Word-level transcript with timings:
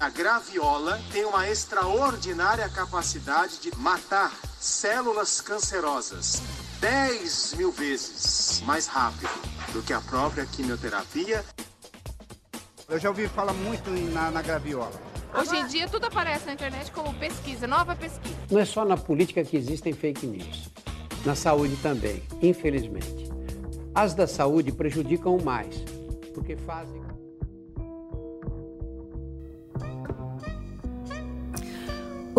A 0.00 0.10
graviola 0.10 1.00
tem 1.10 1.24
uma 1.24 1.48
extraordinária 1.48 2.68
capacidade 2.68 3.58
de 3.58 3.76
matar 3.78 4.32
células 4.56 5.40
cancerosas 5.40 6.40
10 6.80 7.54
mil 7.54 7.72
vezes 7.72 8.62
mais 8.64 8.86
rápido 8.86 9.28
do 9.72 9.82
que 9.82 9.92
a 9.92 10.00
própria 10.00 10.46
quimioterapia. 10.46 11.44
Eu 12.88 13.00
já 13.00 13.08
ouvi 13.08 13.26
falar 13.26 13.52
muito 13.52 13.90
na, 13.90 14.30
na 14.30 14.40
graviola. 14.40 14.92
Hoje 15.34 15.56
em 15.56 15.66
dia 15.66 15.88
tudo 15.88 16.06
aparece 16.06 16.46
na 16.46 16.52
internet 16.52 16.92
como 16.92 17.12
pesquisa, 17.14 17.66
nova 17.66 17.96
pesquisa. 17.96 18.36
Não 18.48 18.60
é 18.60 18.64
só 18.64 18.84
na 18.84 18.96
política 18.96 19.42
que 19.42 19.56
existem 19.56 19.92
fake 19.92 20.24
news. 20.28 20.70
Na 21.26 21.34
saúde 21.34 21.74
também, 21.82 22.22
infelizmente. 22.40 23.28
As 23.92 24.14
da 24.14 24.28
saúde 24.28 24.70
prejudicam 24.70 25.38
mais, 25.38 25.74
porque 26.32 26.56
fazem. 26.56 26.98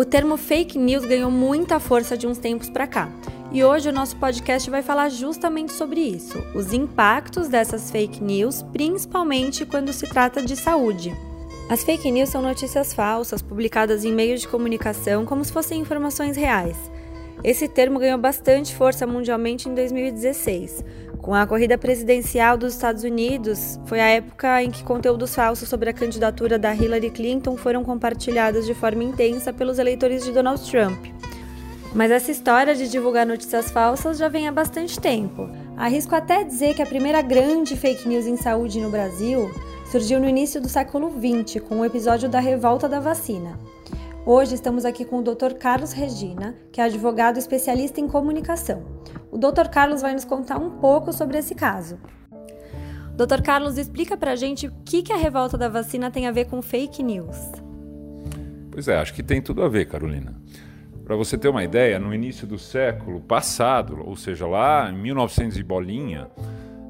O 0.00 0.04
termo 0.06 0.38
fake 0.38 0.78
news 0.78 1.04
ganhou 1.04 1.30
muita 1.30 1.78
força 1.78 2.16
de 2.16 2.26
uns 2.26 2.38
tempos 2.38 2.70
para 2.70 2.86
cá. 2.86 3.10
E 3.52 3.62
hoje 3.62 3.90
o 3.90 3.92
nosso 3.92 4.16
podcast 4.16 4.70
vai 4.70 4.82
falar 4.82 5.10
justamente 5.10 5.74
sobre 5.74 6.00
isso, 6.00 6.38
os 6.54 6.72
impactos 6.72 7.48
dessas 7.48 7.90
fake 7.90 8.24
news, 8.24 8.62
principalmente 8.72 9.66
quando 9.66 9.92
se 9.92 10.06
trata 10.06 10.40
de 10.40 10.56
saúde. 10.56 11.14
As 11.68 11.84
fake 11.84 12.10
news 12.10 12.30
são 12.30 12.40
notícias 12.40 12.94
falsas 12.94 13.42
publicadas 13.42 14.02
em 14.02 14.10
meios 14.10 14.40
de 14.40 14.48
comunicação 14.48 15.26
como 15.26 15.44
se 15.44 15.52
fossem 15.52 15.78
informações 15.78 16.34
reais. 16.34 16.89
Esse 17.42 17.66
termo 17.66 17.98
ganhou 17.98 18.18
bastante 18.18 18.74
força 18.74 19.06
mundialmente 19.06 19.68
em 19.68 19.74
2016. 19.74 20.84
Com 21.22 21.34
a 21.34 21.46
corrida 21.46 21.78
presidencial 21.78 22.56
dos 22.56 22.74
Estados 22.74 23.02
Unidos, 23.02 23.78
foi 23.86 24.00
a 24.00 24.08
época 24.08 24.62
em 24.62 24.70
que 24.70 24.84
conteúdos 24.84 25.34
falsos 25.34 25.68
sobre 25.68 25.90
a 25.90 25.92
candidatura 25.92 26.58
da 26.58 26.74
Hillary 26.74 27.10
Clinton 27.10 27.56
foram 27.56 27.84
compartilhados 27.84 28.66
de 28.66 28.74
forma 28.74 29.04
intensa 29.04 29.52
pelos 29.52 29.78
eleitores 29.78 30.24
de 30.24 30.32
Donald 30.32 30.60
Trump. 30.70 31.06
Mas 31.94 32.10
essa 32.10 32.30
história 32.30 32.74
de 32.74 32.88
divulgar 32.88 33.26
notícias 33.26 33.70
falsas 33.70 34.18
já 34.18 34.28
vem 34.28 34.46
há 34.46 34.52
bastante 34.52 35.00
tempo. 35.00 35.48
Arrisco 35.76 36.14
até 36.14 36.44
dizer 36.44 36.74
que 36.74 36.82
a 36.82 36.86
primeira 36.86 37.20
grande 37.20 37.76
fake 37.76 38.08
news 38.08 38.26
em 38.26 38.36
saúde 38.36 38.80
no 38.80 38.90
Brasil 38.90 39.50
surgiu 39.90 40.20
no 40.20 40.28
início 40.28 40.60
do 40.60 40.68
século 40.68 41.10
XX, 41.10 41.60
com 41.60 41.80
o 41.80 41.84
episódio 41.84 42.28
da 42.28 42.38
revolta 42.38 42.88
da 42.88 43.00
vacina. 43.00 43.58
Hoje 44.26 44.54
estamos 44.54 44.84
aqui 44.84 45.02
com 45.02 45.20
o 45.20 45.22
Dr. 45.22 45.54
Carlos 45.58 45.92
Regina, 45.92 46.54
que 46.70 46.78
é 46.78 46.84
advogado 46.84 47.38
especialista 47.38 48.00
em 48.00 48.06
comunicação. 48.06 48.84
O 49.30 49.38
Dr. 49.38 49.68
Carlos 49.72 50.02
vai 50.02 50.12
nos 50.12 50.26
contar 50.26 50.58
um 50.58 50.78
pouco 50.78 51.10
sobre 51.10 51.38
esse 51.38 51.54
caso. 51.54 51.98
Dr. 53.16 53.40
Carlos, 53.42 53.78
explica 53.78 54.18
pra 54.18 54.36
gente 54.36 54.66
o 54.66 54.72
que, 54.84 55.02
que 55.02 55.12
a 55.12 55.16
revolta 55.16 55.56
da 55.56 55.70
vacina 55.70 56.10
tem 56.10 56.26
a 56.26 56.32
ver 56.32 56.44
com 56.44 56.60
fake 56.60 57.02
news. 57.02 57.36
Pois 58.70 58.88
é, 58.88 58.98
acho 58.98 59.14
que 59.14 59.22
tem 59.22 59.40
tudo 59.40 59.62
a 59.62 59.68
ver, 59.68 59.86
Carolina. 59.86 60.34
Para 61.02 61.16
você 61.16 61.38
ter 61.38 61.48
uma 61.48 61.64
ideia, 61.64 61.98
no 61.98 62.14
início 62.14 62.46
do 62.46 62.58
século 62.58 63.22
passado, 63.22 64.02
ou 64.06 64.16
seja, 64.16 64.46
lá 64.46 64.90
em 64.90 64.98
1900 64.98 65.56
e 65.56 65.62
bolinha, 65.62 66.30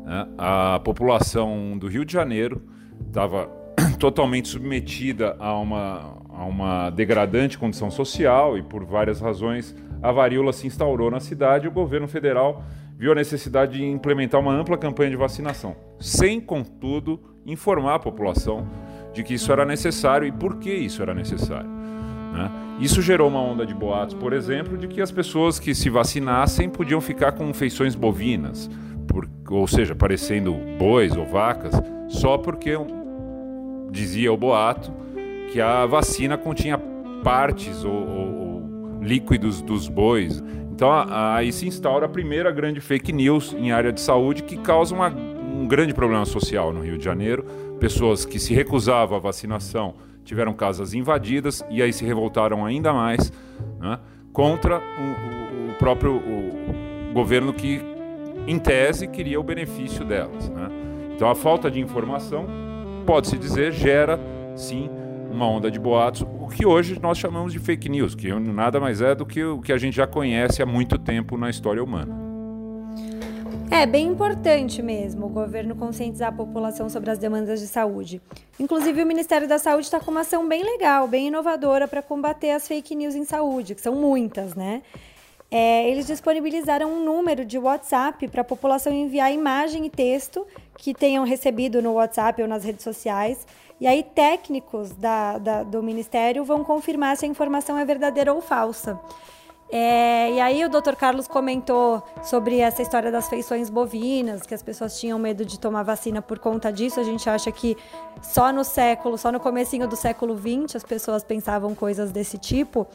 né, 0.05 0.28
a 0.36 0.81
população 0.81 1.78
do 1.78 1.86
Rio 1.86 2.05
de 2.05 2.12
Janeiro 2.12 2.61
estava 3.06 3.59
totalmente 4.00 4.48
submetida 4.48 5.36
a 5.38 5.54
uma, 5.58 6.16
a 6.30 6.44
uma 6.44 6.90
degradante 6.90 7.58
condição 7.58 7.90
social 7.90 8.56
e, 8.56 8.62
por 8.62 8.82
várias 8.82 9.20
razões, 9.20 9.76
a 10.02 10.10
varíola 10.10 10.54
se 10.54 10.66
instaurou 10.66 11.10
na 11.10 11.20
cidade 11.20 11.66
e 11.66 11.68
o 11.68 11.70
governo 11.70 12.08
federal 12.08 12.64
viu 12.98 13.12
a 13.12 13.14
necessidade 13.14 13.78
de 13.78 13.84
implementar 13.84 14.40
uma 14.40 14.54
ampla 14.54 14.78
campanha 14.78 15.10
de 15.10 15.16
vacinação, 15.16 15.76
sem, 15.98 16.40
contudo, 16.40 17.20
informar 17.44 17.96
a 17.96 17.98
população 17.98 18.66
de 19.12 19.22
que 19.22 19.34
isso 19.34 19.52
era 19.52 19.66
necessário 19.66 20.26
e 20.26 20.32
por 20.32 20.56
que 20.56 20.72
isso 20.72 21.02
era 21.02 21.12
necessário. 21.12 21.68
Né? 21.68 22.50
Isso 22.80 23.02
gerou 23.02 23.28
uma 23.28 23.40
onda 23.40 23.66
de 23.66 23.74
boatos, 23.74 24.14
por 24.14 24.32
exemplo, 24.32 24.78
de 24.78 24.88
que 24.88 25.02
as 25.02 25.12
pessoas 25.12 25.58
que 25.58 25.74
se 25.74 25.90
vacinassem 25.90 26.70
podiam 26.70 27.02
ficar 27.02 27.32
com 27.32 27.52
feições 27.52 27.94
bovinas, 27.94 28.70
por, 29.06 29.28
ou 29.50 29.66
seja, 29.66 29.94
parecendo 29.94 30.55
bois 30.78 31.14
ou 31.14 31.27
vacas, 31.27 31.74
só 32.08 32.39
porque 32.39 32.78
dizia 33.90 34.33
o 34.33 34.36
boato 34.36 34.92
que 35.52 35.61
a 35.61 35.84
vacina 35.86 36.39
continha 36.39 36.78
partes 37.23 37.84
ou, 37.84 37.92
ou, 37.92 38.34
ou 38.34 39.02
líquidos 39.02 39.61
dos 39.61 39.89
bois. 39.89 40.42
Então 40.73 40.90
aí 41.08 41.52
se 41.52 41.67
instaura 41.67 42.06
a 42.06 42.08
primeira 42.08 42.51
grande 42.51 42.80
fake 42.80 43.12
news 43.12 43.52
em 43.52 43.73
área 43.73 43.92
de 43.92 44.01
saúde 44.01 44.42
que 44.42 44.56
causa 44.56 44.95
uma, 44.95 45.08
um 45.08 45.67
grande 45.67 45.92
problema 45.92 46.24
social 46.24 46.73
no 46.73 46.80
Rio 46.80 46.96
de 46.96 47.05
Janeiro. 47.05 47.45
Pessoas 47.78 48.24
que 48.24 48.39
se 48.39 48.55
recusavam 48.55 49.17
à 49.17 49.20
vacinação 49.20 49.95
tiveram 50.24 50.55
casas 50.55 50.95
invadidas 50.95 51.64
e 51.70 51.83
aí 51.83 51.92
se 51.92 52.05
revoltaram 52.05 52.64
ainda 52.64 52.92
mais 52.92 53.33
né, 53.78 53.98
contra 54.33 54.78
o, 54.78 55.67
o, 55.67 55.70
o 55.70 55.74
próprio 55.74 56.17
o 56.17 57.12
governo 57.12 57.52
que, 57.52 57.80
em 58.46 58.58
tese, 58.58 59.07
queria 59.08 59.40
o 59.40 59.42
benefício 59.42 60.05
delas. 60.05 60.48
Né? 60.48 60.68
Então 61.14 61.28
a 61.28 61.34
falta 61.34 61.70
de 61.70 61.80
informação, 61.80 62.46
pode-se 63.00 63.36
dizer, 63.38 63.72
gera 63.72 64.18
sim 64.56 64.88
uma 65.30 65.46
onda 65.46 65.70
de 65.70 65.78
boatos, 65.78 66.22
o 66.22 66.48
que 66.48 66.66
hoje 66.66 66.98
nós 67.00 67.16
chamamos 67.16 67.52
de 67.52 67.58
fake 67.58 67.88
news, 67.88 68.14
que 68.14 68.33
nada 68.33 68.80
mais 68.80 69.00
é 69.00 69.14
do 69.14 69.24
que 69.24 69.42
o 69.44 69.61
que 69.61 69.72
a 69.72 69.78
gente 69.78 69.94
já 69.94 70.06
conhece 70.06 70.61
há 70.61 70.66
muito 70.66 70.98
tempo 70.98 71.36
na 71.36 71.48
história 71.48 71.83
humana. 71.83 72.30
É 73.70 73.86
bem 73.86 74.08
importante 74.08 74.83
mesmo 74.83 75.27
o 75.27 75.28
governo 75.28 75.77
conscientizar 75.77 76.30
a 76.30 76.33
população 76.33 76.90
sobre 76.90 77.10
as 77.10 77.18
demandas 77.18 77.60
de 77.60 77.68
saúde. 77.68 78.20
Inclusive, 78.58 79.00
o 79.00 79.06
Ministério 79.06 79.46
da 79.46 79.60
Saúde 79.60 79.84
está 79.84 80.00
com 80.00 80.10
uma 80.10 80.22
ação 80.22 80.48
bem 80.48 80.64
legal, 80.64 81.06
bem 81.06 81.28
inovadora 81.28 81.86
para 81.86 82.02
combater 82.02 82.50
as 82.50 82.66
fake 82.66 82.96
news 82.96 83.14
em 83.14 83.24
saúde, 83.24 83.77
que 83.77 83.80
são 83.80 83.94
muitas, 83.94 84.56
né? 84.56 84.83
É, 85.50 85.90
eles 85.90 86.06
disponibilizaram 86.06 86.92
um 86.92 87.05
número 87.05 87.44
de 87.44 87.58
WhatsApp 87.58 88.28
para 88.28 88.42
a 88.42 88.44
população 88.44 88.92
enviar 88.92 89.33
imagem 89.33 89.86
e 89.86 89.90
texto 89.90 90.46
que 90.78 90.94
tenham 90.94 91.24
recebido 91.24 91.83
no 91.83 91.94
WhatsApp 91.94 92.40
ou 92.40 92.46
nas 92.46 92.62
redes 92.62 92.84
sociais 92.84 93.44
e 93.80 93.86
aí, 93.86 94.02
técnicos 94.02 94.90
da, 94.90 95.39
da, 95.39 95.62
do 95.62 95.83
Ministério 95.83 96.44
vão 96.44 96.62
confirmar 96.62 97.16
se 97.16 97.24
a 97.24 97.28
informação 97.28 97.78
é 97.78 97.84
verdadeira 97.84 98.33
ou 98.33 98.42
falsa. 98.42 99.00
É, 99.72 100.33
e 100.33 100.40
aí 100.40 100.64
o 100.64 100.68
Dr. 100.68 100.96
Carlos 100.96 101.27
comentou 101.27 102.02
sobre 102.22 102.58
essa 102.58 102.83
história 102.83 103.10
das 103.10 103.28
feições 103.28 103.70
bovinas, 103.70 104.42
que 104.42 104.52
as 104.52 104.62
pessoas 104.62 105.00
tinham 105.00 105.18
medo 105.18 105.46
de 105.46 105.58
tomar 105.58 105.83
vacina 105.83 106.20
por 106.20 106.39
conta 106.39 106.70
disso. 106.70 107.00
A 107.00 107.05
gente 107.05 107.30
acha 107.30 107.50
que 107.50 107.74
só 108.20 108.52
no 108.52 108.64
século, 108.64 109.16
só 109.16 109.33
no 109.33 109.40
comecinho 109.40 109.89
do 109.89 109.96
século 109.96 110.36
XX 110.36 110.77
as 110.77 110.83
pessoas 110.83 111.24
pensavam 111.24 111.74
coisas 111.74 112.10
desse 112.10 112.36
tipo. 112.36 112.86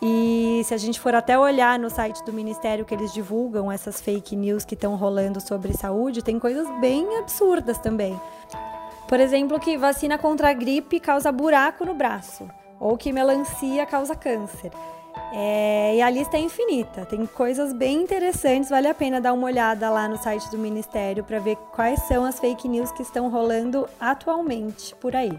E 0.00 0.62
se 0.64 0.72
a 0.72 0.76
gente 0.76 1.00
for 1.00 1.14
até 1.14 1.36
olhar 1.36 1.78
no 1.78 1.90
site 1.90 2.22
do 2.24 2.32
Ministério 2.32 2.84
que 2.84 2.94
eles 2.94 3.12
divulgam 3.12 3.70
essas 3.70 4.00
fake 4.00 4.36
news 4.36 4.64
que 4.64 4.74
estão 4.74 4.94
rolando 4.94 5.40
sobre 5.40 5.72
saúde, 5.72 6.22
tem 6.22 6.38
coisas 6.38 6.68
bem 6.80 7.18
absurdas 7.18 7.78
também. 7.78 8.18
Por 9.08 9.18
exemplo, 9.18 9.58
que 9.58 9.76
vacina 9.76 10.16
contra 10.16 10.50
a 10.50 10.52
gripe 10.52 11.00
causa 11.00 11.32
buraco 11.32 11.84
no 11.84 11.94
braço, 11.94 12.48
ou 12.78 12.96
que 12.96 13.12
melancia 13.12 13.84
causa 13.86 14.14
câncer. 14.14 14.70
É, 15.32 15.96
e 15.96 16.02
a 16.02 16.08
lista 16.08 16.36
é 16.36 16.40
infinita, 16.40 17.04
tem 17.04 17.26
coisas 17.26 17.72
bem 17.72 18.02
interessantes, 18.02 18.70
vale 18.70 18.86
a 18.86 18.94
pena 18.94 19.20
dar 19.20 19.32
uma 19.32 19.46
olhada 19.46 19.90
lá 19.90 20.08
no 20.08 20.16
site 20.16 20.48
do 20.50 20.56
Ministério 20.56 21.24
para 21.24 21.38
ver 21.38 21.56
quais 21.74 22.00
são 22.02 22.24
as 22.24 22.38
fake 22.38 22.68
news 22.68 22.92
que 22.92 23.02
estão 23.02 23.28
rolando 23.28 23.88
atualmente 24.00 24.94
por 24.96 25.16
aí. 25.16 25.38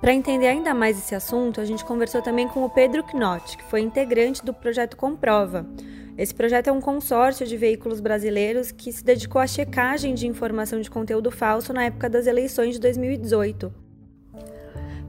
Para 0.00 0.14
entender 0.14 0.46
ainda 0.46 0.72
mais 0.72 0.98
esse 0.98 1.14
assunto, 1.14 1.60
a 1.60 1.64
gente 1.64 1.84
conversou 1.84 2.22
também 2.22 2.48
com 2.48 2.64
o 2.64 2.70
Pedro 2.70 3.04
Knott, 3.04 3.56
que 3.56 3.64
foi 3.64 3.80
integrante 3.80 4.44
do 4.44 4.54
projeto 4.54 4.96
Comprova, 4.96 5.66
esse 6.20 6.34
projeto 6.34 6.68
é 6.68 6.72
um 6.72 6.82
consórcio 6.82 7.46
de 7.46 7.56
veículos 7.56 7.98
brasileiros 7.98 8.70
que 8.70 8.92
se 8.92 9.02
dedicou 9.02 9.40
à 9.40 9.46
checagem 9.46 10.12
de 10.12 10.26
informação 10.26 10.78
de 10.78 10.90
conteúdo 10.90 11.30
falso 11.30 11.72
na 11.72 11.84
época 11.84 12.10
das 12.10 12.26
eleições 12.26 12.74
de 12.74 12.80
2018. 12.80 13.72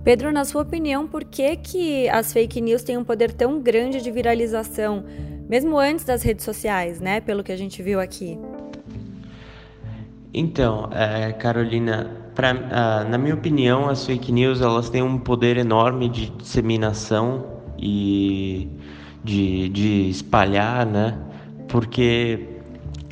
Pedro, 0.05 0.31
na 0.31 0.45
sua 0.45 0.61
opinião, 0.61 1.05
por 1.05 1.25
que, 1.25 1.57
que 1.57 2.07
as 2.07 2.31
fake 2.31 2.61
news 2.61 2.83
têm 2.83 2.97
um 2.97 3.03
poder 3.03 3.33
tão 3.33 3.59
grande 3.59 4.01
de 4.01 4.09
viralização, 4.09 5.03
mesmo 5.49 5.77
antes 5.77 6.05
das 6.05 6.23
redes 6.23 6.45
sociais, 6.45 7.01
né? 7.01 7.19
Pelo 7.19 7.43
que 7.43 7.51
a 7.51 7.57
gente 7.57 7.83
viu 7.83 7.99
aqui. 7.99 8.39
Então, 10.33 10.89
é, 10.93 11.33
Carolina, 11.33 12.20
pra, 12.41 12.55
uh, 12.55 13.07
na 13.07 13.19
minha 13.19 13.35
opinião, 13.35 13.87
as 13.87 14.03
fake 14.03 14.31
news 14.31 14.61
elas 14.61 14.89
têm 14.89 15.03
um 15.03 15.19
poder 15.19 15.57
enorme 15.57 16.09
de 16.09 16.31
disseminação 16.31 17.45
e 17.77 18.67
de, 19.23 19.69
de 19.69 20.09
espalhar, 20.09 20.83
né? 20.87 21.19
Porque 21.67 22.47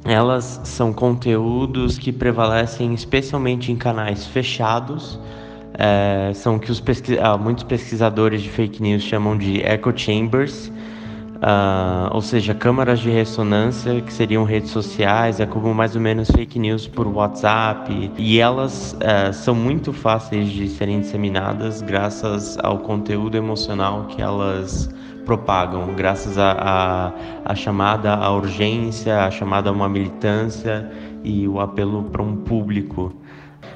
elas 0.03 0.61
são 0.63 0.91
conteúdos 0.91 1.99
que 1.99 2.11
prevalecem 2.11 2.91
especialmente 2.95 3.71
em 3.71 3.75
canais 3.75 4.25
fechados, 4.25 5.19
é, 5.75 6.31
são 6.33 6.57
que 6.57 6.71
os 6.71 6.79
pesquis... 6.79 7.19
ah, 7.21 7.37
muitos 7.37 7.63
pesquisadores 7.63 8.41
de 8.41 8.49
fake 8.49 8.81
news 8.81 9.03
chamam 9.03 9.37
de 9.37 9.61
echo 9.61 9.93
chambers, 9.95 10.71
Uh, 11.39 12.13
ou 12.13 12.21
seja, 12.21 12.53
câmaras 12.53 12.99
de 12.99 13.09
ressonância, 13.09 14.01
que 14.01 14.11
seriam 14.11 14.43
redes 14.43 14.71
sociais, 14.71 15.39
é 15.39 15.45
como 15.45 15.73
mais 15.73 15.95
ou 15.95 16.01
menos 16.01 16.29
fake 16.29 16.59
news 16.59 16.85
por 16.85 17.07
WhatsApp, 17.07 18.11
e 18.17 18.39
elas 18.39 18.93
uh, 18.95 19.31
são 19.31 19.55
muito 19.55 19.93
fáceis 19.93 20.49
de 20.49 20.67
serem 20.67 20.99
disseminadas 20.99 21.81
graças 21.81 22.57
ao 22.61 22.79
conteúdo 22.79 23.37
emocional 23.37 24.05
que 24.07 24.21
elas 24.21 24.89
propagam, 25.25 25.93
graças 25.95 26.37
à 26.37 27.13
chamada 27.55 28.15
à 28.15 28.31
urgência, 28.31 29.23
a 29.23 29.31
chamada 29.31 29.69
a 29.69 29.71
uma 29.71 29.87
militância 29.87 30.91
e 31.23 31.47
o 31.47 31.61
apelo 31.61 32.03
para 32.03 32.21
um 32.21 32.35
público. 32.35 33.13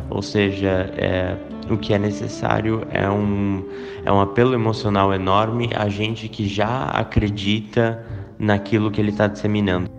Ou 0.09 0.21
seja, 0.21 0.91
é, 0.97 1.35
o 1.69 1.77
que 1.77 1.93
é 1.93 1.99
necessário 1.99 2.85
é 2.91 3.09
um, 3.09 3.63
é 4.05 4.11
um 4.11 4.19
apelo 4.19 4.53
emocional 4.53 5.13
enorme 5.13 5.69
a 5.75 5.87
gente 5.89 6.27
que 6.27 6.47
já 6.47 6.85
acredita 6.85 8.03
naquilo 8.37 8.91
que 8.91 8.99
ele 8.99 9.11
está 9.11 9.27
disseminando. 9.27 9.89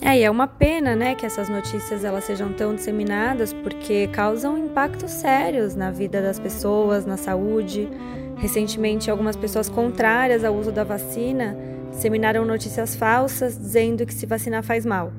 É, 0.00 0.18
e 0.18 0.22
é 0.22 0.30
uma 0.30 0.46
pena, 0.46 0.94
né, 0.94 1.14
que 1.14 1.24
essas 1.24 1.48
notícias 1.48 2.04
elas 2.04 2.24
sejam 2.24 2.52
tão 2.52 2.74
disseminadas 2.74 3.52
porque 3.54 4.06
causam 4.08 4.58
impactos 4.58 5.10
sérios 5.10 5.74
na 5.74 5.90
vida 5.90 6.20
das 6.20 6.38
pessoas, 6.38 7.06
na 7.06 7.16
saúde. 7.16 7.88
Recentemente, 8.36 9.10
algumas 9.10 9.36
pessoas 9.36 9.70
contrárias 9.70 10.44
ao 10.44 10.54
uso 10.54 10.70
da 10.70 10.84
vacina 10.84 11.56
disseminaram 11.90 12.44
notícias 12.44 12.94
falsas 12.94 13.56
dizendo 13.56 14.04
que 14.04 14.12
se 14.12 14.26
vacinar 14.26 14.62
faz 14.62 14.84
mal. 14.84 15.12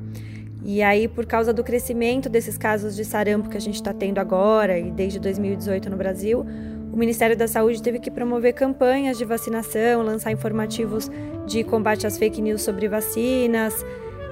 E 0.63 0.81
aí, 0.81 1.07
por 1.07 1.25
causa 1.25 1.53
do 1.53 1.63
crescimento 1.63 2.29
desses 2.29 2.57
casos 2.57 2.95
de 2.95 3.05
sarampo 3.05 3.49
que 3.49 3.57
a 3.57 3.61
gente 3.61 3.75
está 3.75 3.93
tendo 3.93 4.19
agora 4.19 4.77
e 4.77 4.91
desde 4.91 5.19
2018 5.19 5.89
no 5.89 5.97
Brasil, 5.97 6.45
o 6.91 6.97
Ministério 6.97 7.37
da 7.37 7.47
Saúde 7.47 7.81
teve 7.81 7.99
que 7.99 8.09
promover 8.09 8.53
campanhas 8.53 9.17
de 9.17 9.25
vacinação, 9.25 10.01
lançar 10.01 10.31
informativos 10.31 11.11
de 11.45 11.63
combate 11.63 12.07
às 12.07 12.17
fake 12.17 12.41
news 12.41 12.61
sobre 12.61 12.87
vacinas. 12.87 13.85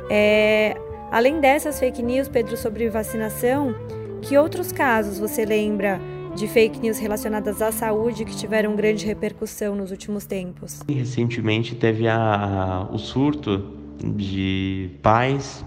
É... 0.09 0.75
Além 1.11 1.39
dessas 1.39 1.79
fake 1.79 2.01
news, 2.01 2.27
Pedro, 2.27 2.57
sobre 2.57 2.89
vacinação, 2.89 3.73
que 4.21 4.37
outros 4.37 4.71
casos 4.71 5.19
você 5.19 5.45
lembra 5.45 6.01
de 6.35 6.47
fake 6.47 6.79
news 6.79 6.97
relacionadas 6.97 7.61
à 7.61 7.71
saúde 7.71 8.25
que 8.25 8.35
tiveram 8.35 8.75
grande 8.75 9.05
repercussão 9.05 9.75
nos 9.75 9.91
últimos 9.91 10.25
tempos? 10.25 10.81
Recentemente 10.89 11.75
teve 11.75 12.07
a, 12.07 12.89
o 12.91 12.97
surto 12.97 13.73
de 14.03 14.89
pais 15.01 15.63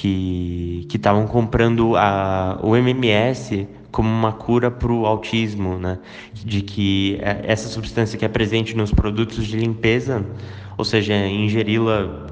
que 0.00 0.96
estavam 0.96 1.26
comprando 1.26 1.96
a, 1.96 2.58
o 2.62 2.76
MMS 2.76 3.66
como 3.90 4.10
uma 4.10 4.32
cura 4.32 4.70
para 4.70 4.92
o 4.92 5.06
autismo, 5.06 5.78
né? 5.78 5.98
De 6.34 6.60
que 6.60 7.18
é, 7.22 7.40
essa 7.44 7.68
substância 7.68 8.18
que 8.18 8.24
é 8.24 8.28
presente 8.28 8.76
nos 8.76 8.92
produtos 8.92 9.46
de 9.46 9.56
limpeza, 9.56 10.24
ou 10.76 10.84
seja, 10.84 11.14
ingeri-la 11.14 12.26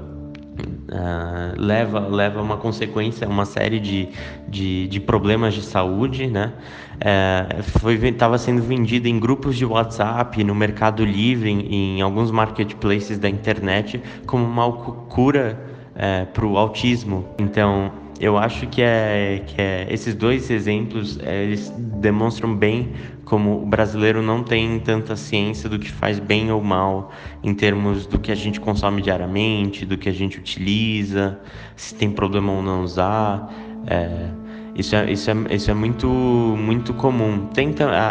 Uh, 0.85 1.59
leva 1.59 1.99
leva 1.99 2.41
uma 2.41 2.55
consequência 2.55 3.27
uma 3.27 3.43
série 3.43 3.79
de, 3.79 4.07
de, 4.47 4.87
de 4.87 4.99
problemas 5.01 5.53
de 5.53 5.61
saúde 5.61 6.27
né 6.27 6.53
uh, 6.95 7.63
foi 7.79 7.95
estava 7.95 8.37
sendo 8.37 8.61
vendida 8.61 9.09
em 9.09 9.19
grupos 9.19 9.57
de 9.57 9.65
WhatsApp 9.65 10.41
no 10.43 10.55
Mercado 10.55 11.03
Livre 11.03 11.49
em, 11.49 11.97
em 11.97 12.01
alguns 12.01 12.31
marketplaces 12.31 13.17
da 13.17 13.27
internet 13.27 14.01
como 14.25 14.45
uma 14.45 14.71
cura 14.71 15.74
é, 15.95 16.25
para 16.25 16.45
o 16.45 16.57
autismo. 16.57 17.25
Então, 17.39 17.91
eu 18.19 18.37
acho 18.37 18.67
que, 18.67 18.81
é, 18.81 19.43
que 19.45 19.61
é, 19.61 19.87
esses 19.89 20.15
dois 20.15 20.49
exemplos 20.49 21.19
é, 21.21 21.43
eles 21.43 21.69
demonstram 21.69 22.55
bem 22.55 22.93
como 23.25 23.63
o 23.63 23.65
brasileiro 23.65 24.21
não 24.21 24.43
tem 24.43 24.79
tanta 24.79 25.15
ciência 25.15 25.67
do 25.67 25.79
que 25.79 25.91
faz 25.91 26.19
bem 26.19 26.51
ou 26.51 26.63
mal 26.63 27.11
em 27.43 27.53
termos 27.53 28.05
do 28.05 28.19
que 28.19 28.31
a 28.31 28.35
gente 28.35 28.59
consome 28.59 29.01
diariamente, 29.01 29.85
do 29.85 29.97
que 29.97 30.07
a 30.07 30.13
gente 30.13 30.37
utiliza, 30.37 31.39
se 31.75 31.95
tem 31.95 32.09
problema 32.11 32.51
ou 32.53 32.61
não 32.61 32.83
usar. 32.83 33.51
É, 33.87 34.29
isso 34.75 34.95
é, 34.95 35.11
isso 35.11 35.31
é, 35.31 35.35
isso 35.51 35.71
é 35.71 35.73
muito, 35.73 36.07
muito 36.07 36.93
comum. 36.93 37.49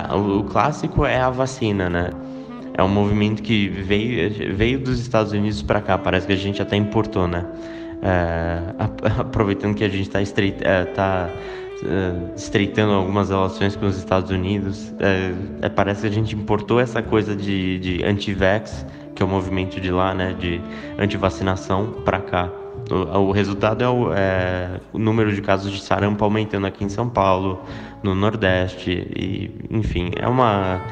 A, 0.09 0.17
o 0.17 0.45
clássico 0.45 1.05
é 1.05 1.21
a 1.21 1.31
vacina, 1.31 1.89
né? 1.89 2.11
É 2.77 2.83
um 2.83 2.89
movimento 2.89 3.41
que 3.41 3.69
veio, 3.69 4.57
veio 4.57 4.81
dos 4.81 4.99
Estados 4.99 5.33
Unidos 5.33 5.63
para 5.63 5.81
cá, 5.81 5.97
parece 5.97 6.27
que 6.27 6.33
a 6.33 6.37
gente 6.37 6.61
até 6.61 6.77
importou, 6.77 7.29
né? 7.29 7.47
É, 8.03 8.59
aproveitando 9.19 9.75
que 9.75 9.85
a 9.85 9.89
gente 9.89 10.03
está 10.03 10.21
estreita, 10.21 10.67
é, 10.67 10.85
tá, 10.85 11.31
é, 11.85 12.35
estreitando 12.37 12.93
algumas 12.93 13.31
relações 13.31 13.77
com 13.77 13.87
os 13.87 13.97
Estados 13.97 14.31
Unidos, 14.31 14.93
parece 15.77 16.03
que 16.03 16.09
a 16.09 16.11
gente 16.11 16.35
importou 16.35 16.81
essa 16.81 17.01
coisa 17.01 17.37
de, 17.37 17.79
de 17.79 18.05
anti-vax, 18.05 18.85
que 19.15 19.23
é 19.23 19.27
o 19.27 19.29
movimento 19.29 19.81
de 19.81 19.93
lá, 19.93 20.13
né, 20.13 20.35
de 20.37 20.61
anti-vacinação, 20.99 22.03
para 22.05 22.21
cá. 22.21 22.64
O, 22.91 23.31
resultado 23.31 23.83
é 23.83 23.89
o, 23.89 24.13
é 24.13 24.81
o, 24.93 24.99
número 24.99 25.35
de 25.35 25.41
casos 25.41 25.73
de 25.73 25.81
sarampo 25.81 26.23
aumentando 26.23 26.67
aqui 26.67 26.85
em 26.85 26.89
São 26.89 27.09
Paulo, 27.09 27.61
no 28.03 28.15
Nordeste, 28.15 28.91
e 28.91 29.51
enfim, 29.71 30.11
é 30.17 30.29
uma 30.29 30.83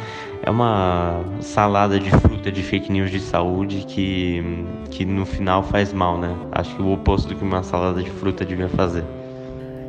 é 0.42 0.50
uma 0.50 1.22
salada 1.40 2.00
de 2.00 2.10
fruta 2.10 2.50
de 2.50 2.62
fake 2.62 2.90
news 2.90 3.10
de 3.10 3.20
saúde 3.20 3.84
que, 3.86 4.42
que 4.90 5.04
no 5.04 5.24
final 5.24 5.62
faz 5.62 5.92
mal, 5.92 6.18
né? 6.18 6.34
Acho 6.50 6.74
que 6.74 6.82
o 6.82 6.92
oposto 6.92 7.28
do 7.28 7.36
que 7.36 7.44
uma 7.44 7.62
salada 7.62 8.02
de 8.02 8.10
fruta 8.10 8.44
devia 8.44 8.68
fazer. 8.68 9.04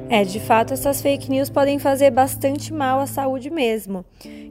É, 0.10 0.24
de 0.24 0.40
fato, 0.40 0.74
essas 0.74 1.02
fake 1.02 1.32
news 1.32 1.50
podem 1.50 1.80
fazer 1.80 2.12
bastante 2.12 2.72
mal 2.72 3.00
à 3.00 3.08
saúde 3.08 3.50
mesmo. 3.50 4.06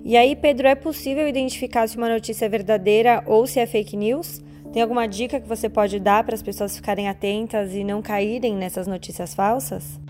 E 0.05 0.17
aí, 0.17 0.35
Pedro, 0.35 0.67
é 0.67 0.75
possível 0.75 1.29
identificar 1.29 1.87
se 1.87 1.97
uma 1.97 2.09
notícia 2.09 2.47
é 2.47 2.49
verdadeira 2.49 3.23
ou 3.27 3.47
se 3.47 3.61
é 3.61 3.67
fake 3.67 3.97
news? 3.97 4.43
Tem 4.73 4.81
alguma 4.81 5.07
dica 5.07 5.39
que 5.39 5.47
você 5.47 5.69
pode 5.69 5.99
dar 5.99 6.25
para 6.25 6.35
as 6.35 6.43
pessoas 6.43 6.75
ficarem 6.75 7.09
atentas 7.09 7.75
e 7.75 7.85
não 7.85 8.01
caírem 8.01 8.57
nessas 8.57 8.87
notícias 8.87 9.35
falsas? 9.35 10.01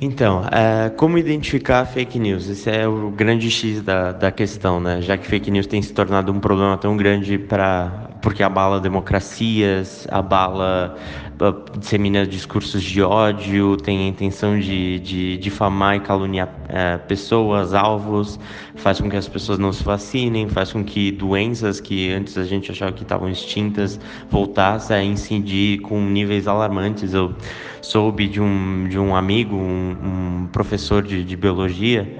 Então, 0.00 0.44
é, 0.52 0.88
como 0.90 1.18
identificar 1.18 1.84
fake 1.84 2.20
news? 2.20 2.48
Esse 2.48 2.70
é 2.70 2.86
o 2.86 3.10
grande 3.10 3.50
X 3.50 3.82
da, 3.82 4.12
da 4.12 4.30
questão, 4.30 4.78
né? 4.78 5.02
Já 5.02 5.18
que 5.18 5.26
fake 5.26 5.50
news 5.50 5.66
tem 5.66 5.82
se 5.82 5.92
tornado 5.92 6.30
um 6.30 6.38
problema 6.38 6.78
tão 6.78 6.96
grande 6.96 7.36
para 7.36 8.07
porque 8.20 8.42
abala 8.42 8.80
democracias, 8.80 10.06
abala, 10.10 10.96
ah, 11.40 11.54
dissemina 11.78 12.26
discursos 12.26 12.82
de 12.82 13.02
ódio, 13.02 13.76
tem 13.76 14.06
a 14.06 14.08
intenção 14.08 14.58
de, 14.58 14.98
de 15.00 15.36
difamar 15.38 15.96
e 15.96 16.00
caluniar 16.00 16.48
é, 16.68 16.98
pessoas, 16.98 17.74
alvos, 17.74 18.38
faz 18.74 19.00
com 19.00 19.08
que 19.08 19.16
as 19.16 19.28
pessoas 19.28 19.58
não 19.58 19.72
se 19.72 19.84
vacinem, 19.84 20.48
faz 20.48 20.72
com 20.72 20.82
que 20.84 21.12
doenças 21.12 21.80
que 21.80 22.12
antes 22.12 22.36
a 22.36 22.44
gente 22.44 22.70
achava 22.70 22.92
que 22.92 23.02
estavam 23.02 23.28
extintas 23.28 24.00
voltassem 24.30 24.96
a 24.96 25.02
incidir 25.02 25.80
com 25.80 26.00
níveis 26.00 26.48
alarmantes. 26.48 27.14
Eu 27.14 27.34
soube 27.80 28.26
de 28.26 28.40
um, 28.40 28.88
de 28.88 28.98
um 28.98 29.14
amigo, 29.14 29.54
um, 29.54 30.42
um 30.42 30.48
professor 30.52 31.02
de, 31.02 31.22
de 31.22 31.36
biologia, 31.36 32.18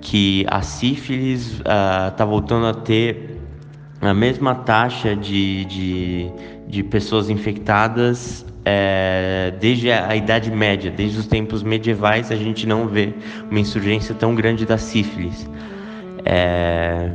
que 0.00 0.46
a 0.48 0.62
sífilis 0.62 1.54
está 1.58 2.14
ah, 2.18 2.24
uh, 2.24 2.28
voltando 2.28 2.66
a 2.66 2.74
ter 2.74 3.37
a 4.00 4.14
mesma 4.14 4.54
taxa 4.54 5.16
de, 5.16 5.64
de, 5.64 6.30
de 6.68 6.82
pessoas 6.82 7.28
infectadas 7.28 8.46
é, 8.64 9.54
desde 9.58 9.90
a, 9.90 10.14
Idade 10.14 10.50
Média, 10.50 10.90
desde 10.90 11.18
os 11.18 11.26
tempos 11.26 11.62
medievais, 11.62 12.30
a 12.30 12.36
gente 12.36 12.66
não 12.66 12.86
vê 12.86 13.14
uma 13.50 13.58
insurgência 13.58 14.14
tão 14.14 14.34
grande 14.34 14.66
da 14.66 14.76
sífilis. 14.76 15.48
É, 16.24 17.10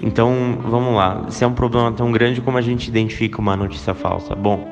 então, 0.00 0.58
vamos 0.62 0.94
lá. 0.94 1.26
Se 1.28 1.42
é 1.42 1.46
um 1.46 1.54
problema 1.54 1.90
tão 1.90 2.12
grande, 2.12 2.40
como 2.40 2.56
a 2.56 2.60
gente 2.60 2.86
identifica 2.86 3.40
uma 3.40 3.56
notícia 3.56 3.94
falsa? 3.94 4.34
Bom, 4.36 4.64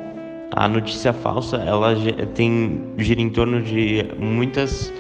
a 0.53 0.69
notícia 0.69 1.13
falsa, 1.13 1.57
ela 1.57 1.97
tem 2.35 2.93
gira 2.97 3.21
em 3.21 3.31
torno 3.31 3.61
de 3.61 4.07
muitas, 4.17 4.93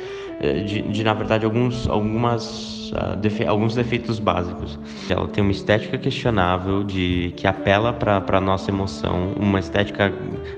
de, 0.64 0.82
de 0.82 1.04
na 1.04 1.14
verdade, 1.14 1.44
alguns, 1.44 1.88
algumas 1.88 2.74
uh, 2.92 3.16
defe 3.16 3.46
alguns 3.46 3.74
defeitos 3.74 4.18
básicos. 4.18 4.78
Ela 5.08 5.28
tem 5.28 5.42
uma 5.42 5.52
estética 5.52 5.98
questionável 5.98 6.84
de 6.84 7.32
que 7.36 7.46
apela 7.46 7.92
para 7.92 8.22
a 8.26 8.40
nossa 8.40 8.70
emoção, 8.70 9.32
uma 9.38 9.58
estética 9.58 10.12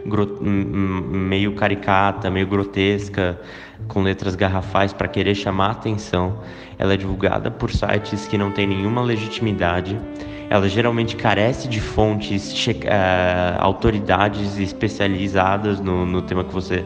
meio 0.05 1.55
caricata, 1.55 2.31
meio 2.31 2.47
grotesca, 2.47 3.39
com 3.89 4.03
letras 4.03 4.35
garrafais 4.35 4.93
para 4.93 5.09
querer 5.09 5.35
chamar 5.35 5.73
atenção. 5.73 6.41
Ela 6.79 6.95
é 6.95 6.97
divulgada 6.97 7.51
por 7.51 7.71
sites 7.71 8.27
que 8.27 8.37
não 8.37 8.51
têm 8.51 8.67
nenhuma 8.67 9.03
legitimidade. 9.03 9.99
Ela 10.49 10.69
geralmente 10.69 11.17
carece 11.17 11.67
de 11.67 11.81
fontes, 11.81 12.55
uh, 12.69 13.59
autoridades 13.59 14.59
especializadas 14.59 15.81
no, 15.81 16.07
no 16.07 16.23
tema 16.23 16.45
que 16.45 16.55
você 16.55 16.85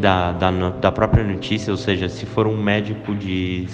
da, 0.00 0.32
da, 0.32 0.50
da, 0.50 0.92
própria 0.92 1.24
notícia, 1.24 1.70
ou 1.70 1.76
seja, 1.76 2.08
se 2.08 2.24
for 2.26 2.46
um 2.46 2.56
médico 2.56 3.14
de 3.14 3.66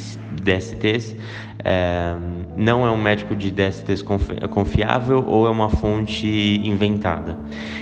DSTs, 0.43 1.17
é, 1.65 2.15
não 2.57 2.87
é 2.87 2.91
um 2.91 2.97
médico 2.97 3.35
de 3.35 3.51
DSTs 3.51 4.03
confiável 4.51 5.25
ou 5.27 5.47
é 5.47 5.51
uma 5.51 5.69
fonte 5.69 6.61
inventada. 6.63 7.39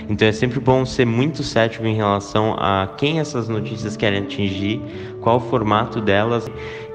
Então 0.09 0.27
é 0.27 0.31
sempre 0.31 0.59
bom 0.59 0.85
ser 0.85 1.05
muito 1.05 1.43
cético 1.43 1.85
em 1.85 1.95
relação 1.95 2.55
a 2.57 2.93
quem 2.97 3.19
essas 3.19 3.49
notícias 3.49 3.97
querem 3.97 4.19
atingir, 4.19 4.81
qual 5.21 5.37
o 5.37 5.39
formato 5.39 5.99
delas 5.99 6.49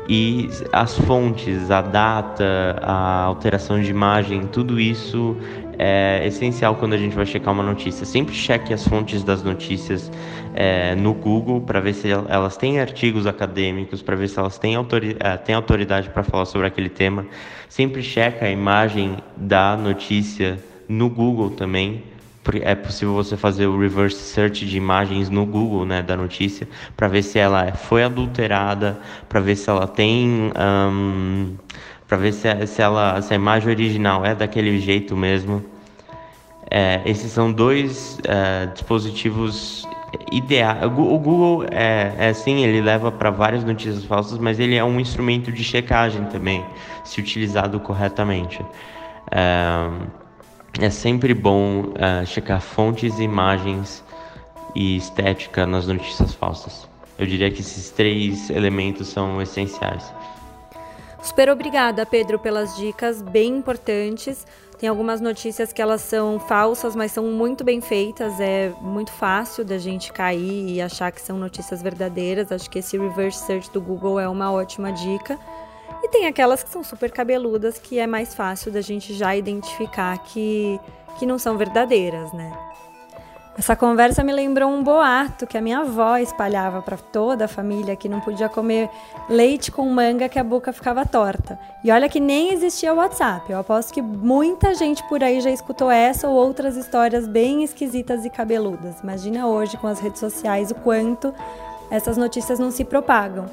e 0.08 0.48
as 0.72 0.96
fontes, 1.00 1.70
a 1.70 1.82
data, 1.82 2.78
a 2.80 3.24
alteração 3.24 3.80
de 3.80 3.90
imagem, 3.90 4.46
tudo 4.46 4.80
isso 4.80 5.36
é 5.78 6.26
essencial 6.26 6.74
quando 6.74 6.94
a 6.94 6.96
gente 6.98 7.14
vai 7.14 7.24
checar 7.24 7.54
uma 7.54 7.62
notícia. 7.62 8.04
Sempre 8.04 8.34
cheque 8.34 8.72
as 8.74 8.86
fontes 8.86 9.22
das 9.22 9.42
notícias 9.42 10.10
é, 10.54 10.94
no 10.94 11.14
Google 11.14 11.60
para 11.60 11.80
ver 11.80 11.94
se 11.94 12.10
elas 12.10 12.56
têm 12.56 12.80
artigos 12.80 13.26
acadêmicos, 13.26 14.02
para 14.02 14.16
ver 14.16 14.28
se 14.28 14.38
elas 14.38 14.58
têm, 14.58 14.74
autori 14.74 15.16
é, 15.20 15.36
têm 15.36 15.54
autoridade 15.54 16.10
para 16.10 16.22
falar 16.22 16.44
sobre 16.44 16.66
aquele 16.66 16.88
tema. 16.88 17.24
Sempre 17.68 18.02
cheque 18.02 18.44
a 18.44 18.50
imagem 18.50 19.16
da 19.36 19.76
notícia 19.76 20.58
no 20.88 21.08
Google 21.08 21.50
também 21.50 22.02
é 22.62 22.74
possível 22.74 23.14
você 23.14 23.36
fazer 23.36 23.66
o 23.66 23.78
reverse 23.78 24.16
search 24.16 24.64
de 24.64 24.76
imagens 24.76 25.28
no 25.28 25.44
Google, 25.44 25.84
né, 25.84 26.02
da 26.02 26.16
notícia, 26.16 26.66
para 26.96 27.08
ver 27.08 27.22
se 27.22 27.38
ela 27.38 27.72
foi 27.72 28.02
adulterada, 28.02 28.98
para 29.28 29.40
ver 29.40 29.56
se 29.56 29.68
ela 29.68 29.86
tem, 29.86 30.50
um, 30.58 31.56
para 32.08 32.16
ver 32.16 32.32
se, 32.32 32.66
se, 32.66 32.80
ela, 32.80 33.20
se 33.20 33.32
a 33.34 33.36
imagem 33.36 33.68
original 33.68 34.24
é 34.24 34.34
daquele 34.34 34.80
jeito 34.80 35.14
mesmo. 35.14 35.62
É, 36.70 37.02
esses 37.04 37.30
são 37.30 37.52
dois 37.52 38.18
é, 38.24 38.66
dispositivos 38.66 39.86
ideais. 40.32 40.84
O 40.84 40.90
Google 40.90 41.66
é, 41.70 42.14
é 42.18 42.28
assim, 42.30 42.64
ele 42.64 42.80
leva 42.80 43.12
para 43.12 43.30
várias 43.30 43.62
notícias 43.62 44.04
falsas, 44.04 44.38
mas 44.38 44.58
ele 44.58 44.74
é 44.74 44.82
um 44.82 44.98
instrumento 44.98 45.52
de 45.52 45.62
checagem 45.62 46.24
também, 46.24 46.64
se 47.04 47.20
utilizado 47.20 47.78
corretamente. 47.78 48.64
É, 49.30 49.90
é 50.80 50.90
sempre 50.90 51.34
bom 51.34 51.80
uh, 51.80 52.24
checar 52.24 52.60
fontes, 52.60 53.18
imagens 53.18 54.04
e 54.74 54.96
estética 54.96 55.66
nas 55.66 55.86
notícias 55.86 56.34
falsas. 56.34 56.88
Eu 57.18 57.26
diria 57.26 57.50
que 57.50 57.60
esses 57.60 57.90
três 57.90 58.48
elementos 58.48 59.08
são 59.08 59.42
essenciais. 59.42 60.12
Super 61.22 61.50
obrigada, 61.50 62.06
Pedro, 62.06 62.38
pelas 62.38 62.76
dicas 62.76 63.20
bem 63.20 63.56
importantes. 63.56 64.46
Tem 64.78 64.88
algumas 64.88 65.20
notícias 65.20 65.72
que 65.72 65.82
elas 65.82 66.00
são 66.00 66.38
falsas, 66.38 66.94
mas 66.94 67.10
são 67.10 67.24
muito 67.24 67.64
bem 67.64 67.80
feitas. 67.80 68.38
É 68.38 68.72
muito 68.80 69.10
fácil 69.10 69.64
da 69.64 69.76
gente 69.76 70.12
cair 70.12 70.70
e 70.70 70.80
achar 70.80 71.10
que 71.10 71.20
são 71.20 71.36
notícias 71.36 71.82
verdadeiras. 71.82 72.52
Acho 72.52 72.70
que 72.70 72.78
esse 72.78 72.96
reverse 72.96 73.44
search 73.44 73.70
do 73.72 73.80
Google 73.80 74.20
é 74.20 74.28
uma 74.28 74.52
ótima 74.52 74.92
dica. 74.92 75.36
E 76.02 76.08
tem 76.08 76.26
aquelas 76.26 76.62
que 76.62 76.70
são 76.70 76.84
super 76.84 77.10
cabeludas, 77.10 77.76
que 77.78 77.98
é 77.98 78.06
mais 78.06 78.34
fácil 78.34 78.70
da 78.70 78.80
gente 78.80 79.12
já 79.14 79.34
identificar 79.34 80.16
que, 80.18 80.78
que 81.18 81.26
não 81.26 81.38
são 81.38 81.58
verdadeiras, 81.58 82.32
né? 82.32 82.56
Essa 83.58 83.74
conversa 83.74 84.22
me 84.22 84.32
lembrou 84.32 84.70
um 84.70 84.84
boato 84.84 85.44
que 85.44 85.58
a 85.58 85.60
minha 85.60 85.80
avó 85.80 86.16
espalhava 86.16 86.80
para 86.80 86.96
toda 86.96 87.46
a 87.46 87.48
família 87.48 87.96
que 87.96 88.08
não 88.08 88.20
podia 88.20 88.48
comer 88.48 88.88
leite 89.28 89.72
com 89.72 89.84
manga 89.90 90.28
que 90.28 90.38
a 90.38 90.44
boca 90.44 90.72
ficava 90.72 91.04
torta. 91.04 91.58
E 91.82 91.90
olha 91.90 92.08
que 92.08 92.20
nem 92.20 92.52
existia 92.52 92.94
o 92.94 92.98
WhatsApp. 92.98 93.50
Eu 93.50 93.58
aposto 93.58 93.92
que 93.92 94.00
muita 94.00 94.76
gente 94.76 95.02
por 95.08 95.24
aí 95.24 95.40
já 95.40 95.50
escutou 95.50 95.90
essa 95.90 96.28
ou 96.28 96.36
outras 96.36 96.76
histórias 96.76 97.26
bem 97.26 97.64
esquisitas 97.64 98.24
e 98.24 98.30
cabeludas. 98.30 99.00
Imagina 99.02 99.48
hoje 99.48 99.76
com 99.76 99.88
as 99.88 99.98
redes 99.98 100.20
sociais 100.20 100.70
o 100.70 100.76
quanto 100.76 101.34
essas 101.90 102.16
notícias 102.16 102.60
não 102.60 102.70
se 102.70 102.84
propagam. 102.84 103.46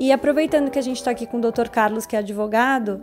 E 0.00 0.12
aproveitando 0.12 0.70
que 0.70 0.78
a 0.78 0.82
gente 0.82 0.96
está 0.96 1.10
aqui 1.10 1.26
com 1.26 1.36
o 1.36 1.40
Dr. 1.42 1.68
Carlos, 1.68 2.06
que 2.06 2.16
é 2.16 2.20
advogado, 2.20 3.02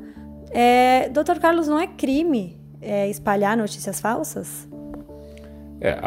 é, 0.49 1.09
Dr. 1.09 1.39
Carlos, 1.39 1.67
não 1.67 1.77
é 1.77 1.85
crime 1.85 2.59
é, 2.81 3.07
espalhar 3.07 3.55
notícias 3.55 4.01
falsas? 4.01 4.72
É, 5.83 5.99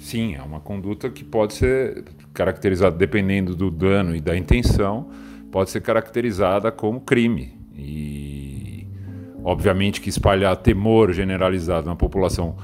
sim, 0.00 0.34
é 0.34 0.40
uma 0.40 0.60
conduta 0.60 1.10
que 1.10 1.22
pode 1.22 1.52
ser 1.52 2.04
caracterizada, 2.32 2.96
dependendo 2.96 3.54
do 3.54 3.70
dano 3.70 4.16
e 4.16 4.20
da 4.20 4.34
intenção, 4.34 5.10
pode 5.52 5.68
ser 5.68 5.82
caracterizada 5.82 6.72
como 6.72 7.02
crime. 7.02 7.52
E, 7.76 8.88
obviamente, 9.44 10.00
que 10.00 10.08
espalhar 10.08 10.56
temor 10.56 11.12
generalizado 11.12 11.86
na 11.86 11.94
população 11.94 12.56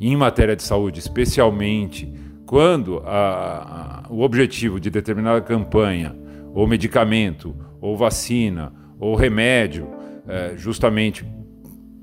em 0.00 0.16
matéria 0.16 0.56
de 0.56 0.64
saúde, 0.64 0.98
especialmente 0.98 2.12
quando 2.44 2.98
a, 3.06 4.02
a, 4.08 4.12
o 4.12 4.20
objetivo 4.22 4.80
de 4.80 4.90
determinada 4.90 5.40
campanha 5.40 6.14
ou 6.52 6.66
medicamento, 6.66 7.54
ou 7.80 7.96
vacina, 7.96 8.72
ou 8.98 9.14
remédio, 9.14 9.88
é, 10.26 10.54
justamente 10.56 11.24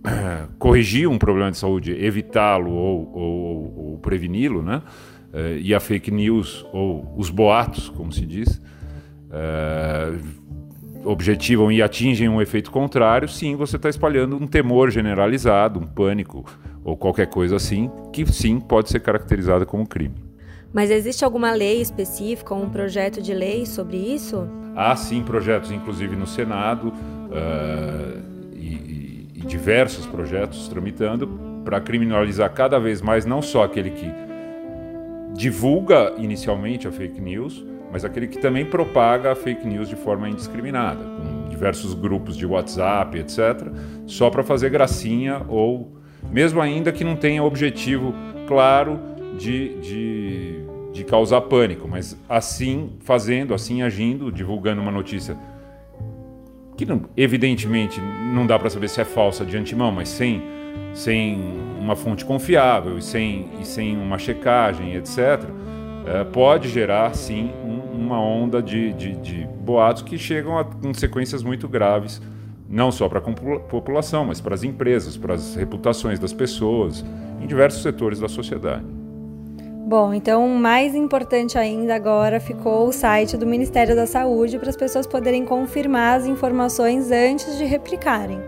corrigir 0.58 1.08
um 1.08 1.18
problema 1.18 1.52
de 1.52 1.58
saúde, 1.58 1.92
evitá-lo 1.92 2.72
ou, 2.72 3.12
ou, 3.14 3.92
ou 3.92 3.98
preveni-lo, 4.00 4.62
né? 4.62 4.82
É, 5.34 5.58
e 5.62 5.74
a 5.74 5.80
fake 5.80 6.12
news, 6.12 6.66
ou 6.74 7.14
os 7.18 7.30
boatos, 7.30 7.90
como 7.90 8.12
se 8.12 8.26
diz, 8.26 8.62
é, 9.32 10.14
objetivam 11.06 11.72
e 11.72 11.82
atingem 11.82 12.28
um 12.28 12.42
efeito 12.42 12.70
contrário, 12.70 13.28
sim, 13.28 13.56
você 13.56 13.78
está 13.78 13.90
espalhando 13.90 14.36
um 14.36 14.46
temor 14.46 14.92
generalizado, 14.92 15.80
um 15.80 15.88
pânico 15.88 16.46
ou 16.84 16.98
qualquer 16.98 17.28
coisa 17.28 17.56
assim, 17.56 17.90
que 18.12 18.26
sim 18.32 18.60
pode 18.60 18.90
ser 18.90 19.00
caracterizada 19.00 19.66
como 19.66 19.88
crime. 19.88 20.16
Mas 20.74 20.90
existe 20.90 21.24
alguma 21.24 21.52
lei 21.52 21.82
específica, 21.82 22.54
um 22.54 22.70
projeto 22.70 23.22
de 23.22 23.34
lei 23.34 23.66
sobre 23.66 23.98
isso? 23.98 24.48
Há 24.76 24.96
sim 24.96 25.22
projetos, 25.22 25.70
inclusive 25.72 26.16
no 26.16 26.26
Senado, 26.26 26.90
uh, 26.90 28.31
e, 29.44 29.46
diversos 29.46 30.06
projetos 30.06 30.68
tramitando 30.68 31.28
para 31.64 31.80
criminalizar 31.80 32.52
cada 32.52 32.80
vez 32.80 33.02
mais 33.02 33.26
não 33.26 33.42
só 33.42 33.64
aquele 33.64 33.92
que 33.92 34.12
divulga 35.34 36.14
inicialmente 36.18 36.88
a 36.88 36.92
fake 36.92 37.22
news, 37.22 37.66
mas 37.92 38.06
aquele 38.06 38.28
que 38.28 38.38
também 38.38 38.66
propaga 38.66 39.32
a 39.32 39.36
fake 39.36 39.68
news 39.68 39.90
de 39.90 39.96
forma 39.96 40.30
indiscriminada, 40.30 41.04
com 41.04 41.50
diversos 41.50 41.94
grupos 41.94 42.38
de 42.38 42.46
WhatsApp, 42.46 43.18
etc., 43.18 43.68
só 44.06 44.30
para 44.30 44.44
fazer 44.44 44.70
gracinha 44.70 45.42
ou 45.48 45.98
mesmo 46.32 46.62
ainda 46.62 46.92
que 46.92 47.04
não 47.04 47.16
tenha 47.16 47.44
objetivo 47.44 48.14
claro 48.48 49.00
de, 49.38 49.80
de, 49.80 50.60
de 50.94 51.04
causar 51.04 51.42
pânico, 51.42 51.88
mas 51.88 52.18
assim 52.30 52.92
fazendo, 53.00 53.54
assim 53.54 53.82
agindo, 53.82 54.32
divulgando 54.32 54.82
uma 54.82 54.92
notícia 54.92 55.36
que 56.86 57.02
evidentemente 57.16 58.00
não 58.34 58.46
dá 58.46 58.58
para 58.58 58.70
saber 58.70 58.90
se 58.90 59.02
é 59.02 59.06
falsa 59.06 59.46
de 59.46 59.58
antemão, 59.58 59.92
mas 59.92 60.10
sem, 60.10 60.42
sem 60.94 61.40
uma 61.80 61.96
fonte 61.96 62.26
confiável 62.26 62.98
e 62.98 63.02
sem, 63.02 63.50
e 63.60 63.66
sem 63.66 63.98
uma 63.98 64.18
checagem, 64.18 64.96
etc., 64.96 65.44
é, 66.06 66.24
pode 66.24 66.68
gerar 66.68 67.14
sim 67.14 67.52
um, 67.64 68.02
uma 68.06 68.20
onda 68.20 68.62
de, 68.62 68.92
de, 68.94 69.16
de, 69.18 69.48
boatos 69.60 70.02
que 70.02 70.18
chegam 70.18 70.58
a 70.58 70.66
consequências 70.66 71.44
muito 71.44 71.68
graves, 71.68 72.20
não 72.68 72.92
só 72.92 73.08
para 73.08 73.20
a 73.20 73.60
população, 73.60 74.26
mas 74.26 74.42
para 74.42 74.56
as 74.56 74.64
empresas, 74.64 75.16
para 75.16 75.36
as 75.36 75.56
reputações 75.56 76.18
das 76.18 76.34
pessoas, 76.34 77.06
em 77.40 77.46
diversos 77.46 77.84
setores 77.84 78.20
da 78.20 78.28
sociedade. 78.28 79.01
Bom, 79.92 80.14
então 80.14 80.48
mais 80.48 80.96
importante 80.96 81.58
ainda 81.58 81.94
agora 81.94 82.40
ficou 82.40 82.88
o 82.88 82.94
site 82.94 83.36
do 83.36 83.46
Ministério 83.46 83.94
da 83.94 84.08
Saúde 84.08 84.58
para 84.58 84.70
as 84.70 84.78
pessoas 84.78 85.06
poderem 85.06 85.44
confirmar 85.44 86.18
as 86.18 86.26
informações 86.26 87.12
antes 87.12 87.58
de 87.58 87.66
replicarem. 87.66 88.40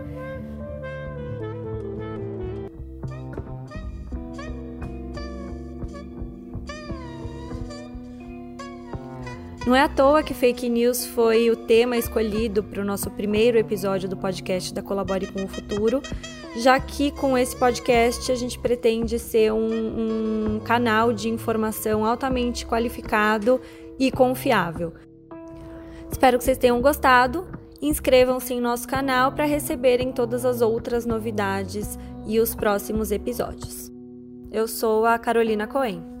Não 9.66 9.76
é 9.76 9.82
à 9.82 9.88
toa 9.88 10.22
que 10.22 10.32
fake 10.32 10.70
news 10.70 11.04
foi 11.04 11.50
o 11.50 11.56
tema 11.56 11.98
escolhido 11.98 12.64
para 12.64 12.80
o 12.80 12.84
nosso 12.86 13.10
primeiro 13.10 13.58
episódio 13.58 14.08
do 14.08 14.16
podcast 14.16 14.72
da 14.72 14.80
Colabore 14.80 15.26
com 15.26 15.44
o 15.44 15.48
Futuro, 15.48 16.00
já 16.56 16.78
que 16.78 17.10
com 17.10 17.36
esse 17.36 17.56
podcast 17.56 18.30
a 18.30 18.34
gente 18.34 18.58
pretende 18.58 19.18
ser 19.18 19.52
um, 19.52 20.56
um 20.56 20.60
canal 20.60 21.12
de 21.12 21.28
informação 21.28 22.04
altamente 22.04 22.66
qualificado 22.66 23.60
e 23.98 24.10
confiável. 24.10 24.92
Espero 26.10 26.38
que 26.38 26.44
vocês 26.44 26.58
tenham 26.58 26.80
gostado. 26.80 27.46
Inscrevam-se 27.82 28.54
em 28.54 28.60
nosso 28.60 28.86
canal 28.86 29.32
para 29.32 29.44
receberem 29.44 30.12
todas 30.12 30.44
as 30.44 30.60
outras 30.60 31.04
novidades 31.04 31.98
e 32.26 32.38
os 32.38 32.54
próximos 32.54 33.10
episódios. 33.10 33.92
Eu 34.50 34.68
sou 34.68 35.04
a 35.04 35.18
Carolina 35.18 35.66
Cohen. 35.66 36.04